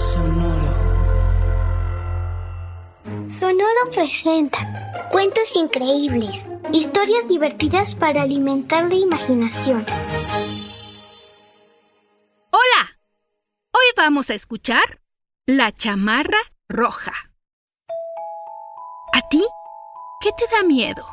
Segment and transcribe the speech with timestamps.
[0.00, 0.72] Sonoro.
[3.28, 4.58] Sonoro presenta
[5.10, 9.84] cuentos increíbles, historias divertidas para alimentar la imaginación.
[12.50, 12.90] Hola,
[13.72, 15.02] hoy vamos a escuchar
[15.46, 17.12] La chamarra roja.
[19.12, 19.44] ¿A ti?
[20.22, 21.04] ¿Qué te da miedo?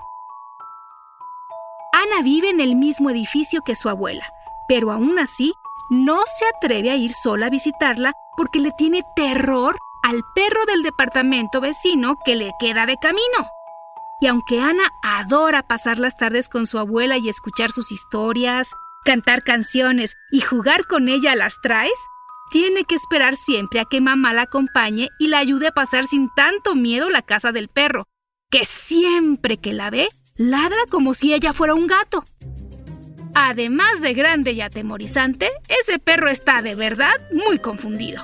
[1.92, 4.32] Ana vive en el mismo edificio que su abuela,
[4.70, 5.54] pero aún así
[5.90, 10.84] no se atreve a ir sola a visitarla porque le tiene terror al perro del
[10.84, 13.50] departamento vecino que le queda de camino.
[14.20, 18.70] Y aunque Ana adora pasar las tardes con su abuela y escuchar sus historias,
[19.06, 21.94] cantar canciones y jugar con ella a las traes,
[22.50, 26.30] tiene que esperar siempre a que mamá la acompañe y la ayude a pasar sin
[26.36, 28.08] tanto miedo la casa del perro,
[28.50, 32.24] que siempre que la ve, ladra como si ella fuera un gato.
[33.40, 38.24] Además de grande y atemorizante, ese perro está de verdad muy confundido.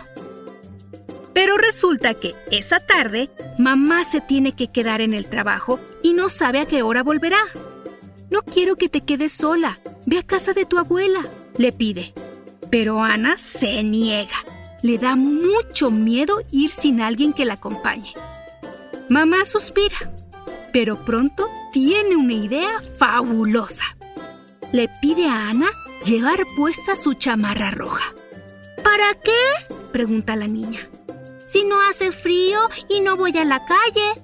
[1.35, 6.29] Pero resulta que esa tarde mamá se tiene que quedar en el trabajo y no
[6.29, 7.37] sabe a qué hora volverá.
[8.31, 9.79] No quiero que te quedes sola.
[10.07, 11.21] Ve a casa de tu abuela,
[11.59, 12.11] le pide.
[12.71, 14.43] Pero Ana se niega.
[14.81, 18.15] Le da mucho miedo ir sin alguien que la acompañe.
[19.09, 20.11] Mamá suspira,
[20.73, 23.95] pero pronto tiene una idea fabulosa
[24.73, 25.69] le pide a Ana
[26.03, 28.13] llevar puesta su chamarra roja.
[28.83, 29.75] ¿Para qué?
[29.93, 30.89] pregunta la niña.
[31.45, 34.21] Si no hace frío y no voy a la calle.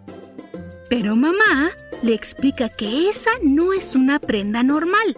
[0.89, 1.71] Pero mamá
[2.01, 5.15] le explica que esa no es una prenda normal.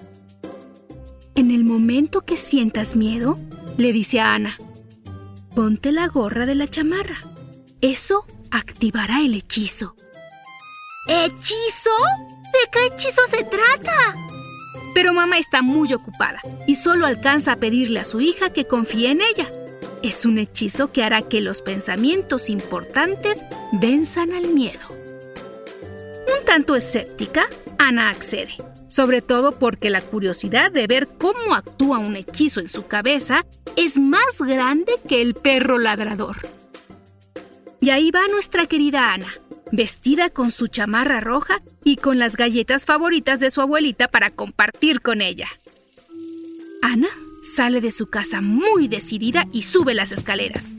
[1.36, 3.40] En el momento que sientas miedo,
[3.78, 4.58] le dice a Ana,
[5.56, 7.20] ponte la gorra de la chamarra.
[7.80, 9.96] Eso activará el hechizo.
[11.08, 11.90] ¿Hechizo?
[12.52, 14.31] ¿De qué hechizo se trata?
[14.94, 19.12] Pero mamá está muy ocupada y solo alcanza a pedirle a su hija que confíe
[19.12, 19.50] en ella.
[20.04, 24.82] Es un hechizo que hará que los pensamientos importantes venzan al miedo.
[24.90, 27.48] Un tanto escéptica,
[27.78, 28.56] Ana accede,
[28.88, 33.98] sobre todo porque la curiosidad de ver cómo actúa un hechizo en su cabeza es
[34.00, 36.38] más grande que el perro ladrador.
[37.80, 39.34] Y ahí va nuestra querida Ana,
[39.72, 45.02] vestida con su chamarra roja y con las galletas favoritas de su abuelita para compartir
[45.02, 45.48] con ella.
[46.82, 47.10] Ana
[47.44, 50.76] sale de su casa muy decidida y sube las escaleras.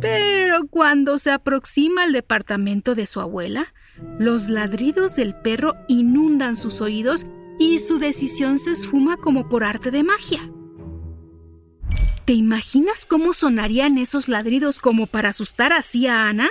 [0.00, 3.72] Pero cuando se aproxima al departamento de su abuela,
[4.18, 7.26] los ladridos del perro inundan sus oídos
[7.58, 10.50] y su decisión se esfuma como por arte de magia.
[12.24, 16.48] ¿Te imaginas cómo sonarían esos ladridos como para asustar así a Ana?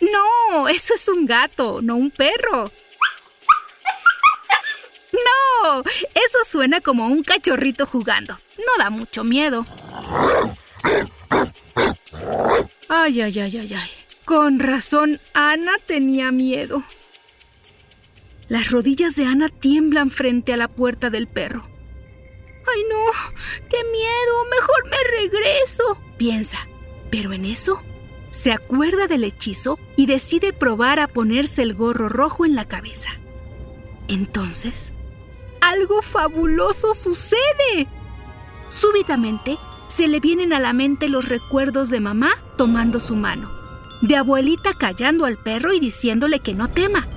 [0.00, 2.70] No, eso es un gato, no un perro.
[5.12, 5.82] No,
[6.14, 8.38] eso suena como un cachorrito jugando.
[8.58, 9.66] No da mucho miedo.
[12.88, 13.90] Ay, ay, ay, ay, ay.
[14.24, 16.82] Con razón, Ana tenía miedo.
[18.48, 21.66] Las rodillas de Ana tiemblan frente a la puerta del perro.
[22.66, 23.04] ¡Ay, no!
[23.68, 24.44] ¡Qué miedo!
[24.50, 26.68] Mejor me regreso, piensa.
[27.12, 27.82] Pero en eso,
[28.30, 33.10] se acuerda del hechizo y decide probar a ponerse el gorro rojo en la cabeza.
[34.08, 34.94] Entonces,
[35.60, 37.86] algo fabuloso sucede.
[38.70, 39.58] Súbitamente,
[39.88, 43.52] se le vienen a la mente los recuerdos de mamá tomando su mano,
[44.00, 47.08] de abuelita callando al perro y diciéndole que no tema,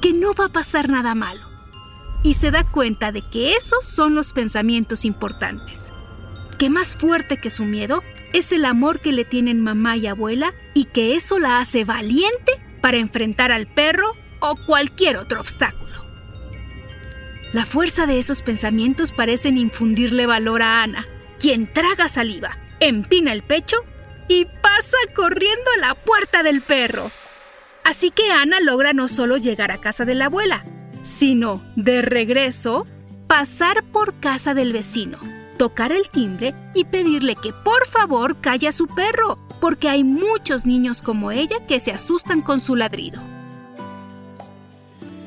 [0.00, 1.46] que no va a pasar nada malo.
[2.22, 5.92] Y se da cuenta de que esos son los pensamientos importantes,
[6.54, 8.02] que más fuerte que su miedo
[8.32, 12.60] es el amor que le tienen mamá y abuela y que eso la hace valiente
[12.80, 15.84] para enfrentar al perro o cualquier otro obstáculo.
[17.52, 21.06] La fuerza de esos pensamientos parecen infundirle valor a Ana,
[21.38, 23.76] quien traga saliva, empina el pecho
[24.28, 27.10] y pasa corriendo a la puerta del perro.
[27.84, 30.64] Así que Ana logra no solo llegar a casa de la abuela,
[31.04, 32.86] sino, de regreso,
[33.28, 35.18] pasar por casa del vecino,
[35.56, 40.66] tocar el timbre y pedirle que por favor calle a su perro, porque hay muchos
[40.66, 43.20] niños como ella que se asustan con su ladrido.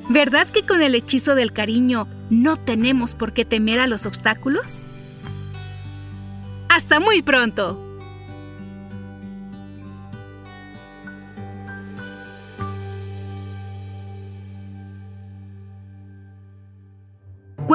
[0.09, 4.85] ¿Verdad que con el hechizo del cariño no tenemos por qué temer a los obstáculos?
[6.69, 7.86] ¡Hasta muy pronto!